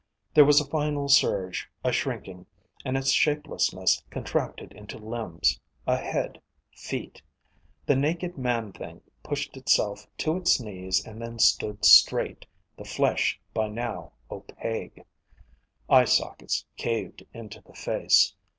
[0.33, 2.47] There was a final surge, a shrinking,
[2.83, 6.41] and its shapelessness contracted into limbs, a head,
[6.75, 7.21] feet.
[7.85, 13.39] The naked man thing pushed itself to its knees and then stood straight, the flesh
[13.53, 15.03] by now opaque.
[15.87, 18.33] Eye sockets caved into the face.